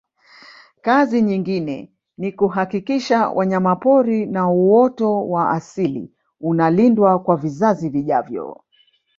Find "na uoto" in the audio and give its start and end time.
4.25-5.27